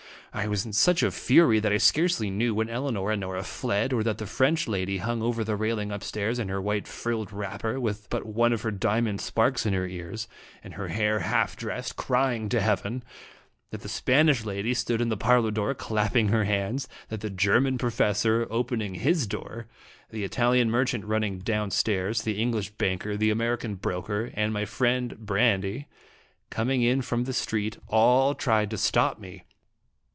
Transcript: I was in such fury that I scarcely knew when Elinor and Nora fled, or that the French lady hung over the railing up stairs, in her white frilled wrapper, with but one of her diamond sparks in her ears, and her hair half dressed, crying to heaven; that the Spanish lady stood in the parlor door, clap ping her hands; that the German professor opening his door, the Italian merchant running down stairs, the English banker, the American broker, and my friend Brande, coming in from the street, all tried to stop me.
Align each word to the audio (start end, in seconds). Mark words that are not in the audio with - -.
I 0.33 0.47
was 0.47 0.65
in 0.65 0.71
such 0.71 1.03
fury 1.03 1.59
that 1.59 1.73
I 1.73 1.77
scarcely 1.77 2.29
knew 2.29 2.55
when 2.55 2.69
Elinor 2.69 3.11
and 3.11 3.19
Nora 3.19 3.43
fled, 3.43 3.91
or 3.91 4.01
that 4.03 4.17
the 4.17 4.25
French 4.25 4.65
lady 4.65 4.99
hung 4.99 5.21
over 5.21 5.43
the 5.43 5.57
railing 5.57 5.91
up 5.91 6.03
stairs, 6.05 6.39
in 6.39 6.47
her 6.47 6.61
white 6.61 6.87
frilled 6.87 7.33
wrapper, 7.33 7.81
with 7.81 8.09
but 8.09 8.25
one 8.25 8.53
of 8.53 8.61
her 8.61 8.71
diamond 8.71 9.19
sparks 9.19 9.65
in 9.65 9.73
her 9.73 9.85
ears, 9.85 10.29
and 10.63 10.75
her 10.75 10.87
hair 10.87 11.19
half 11.19 11.57
dressed, 11.57 11.97
crying 11.97 12.47
to 12.47 12.61
heaven; 12.61 13.03
that 13.71 13.81
the 13.81 13.89
Spanish 13.89 14.45
lady 14.45 14.73
stood 14.73 15.01
in 15.01 15.09
the 15.09 15.17
parlor 15.17 15.51
door, 15.51 15.73
clap 15.73 16.13
ping 16.13 16.29
her 16.29 16.45
hands; 16.45 16.87
that 17.09 17.19
the 17.19 17.29
German 17.29 17.77
professor 17.77 18.47
opening 18.49 18.95
his 18.95 19.27
door, 19.27 19.67
the 20.11 20.23
Italian 20.23 20.71
merchant 20.71 21.03
running 21.03 21.39
down 21.39 21.71
stairs, 21.71 22.21
the 22.21 22.39
English 22.41 22.69
banker, 22.69 23.17
the 23.17 23.31
American 23.31 23.75
broker, 23.75 24.31
and 24.35 24.53
my 24.53 24.63
friend 24.63 25.17
Brande, 25.25 25.83
coming 26.49 26.83
in 26.83 27.01
from 27.01 27.25
the 27.25 27.33
street, 27.33 27.79
all 27.89 28.33
tried 28.33 28.69
to 28.69 28.77
stop 28.77 29.19
me. 29.19 29.43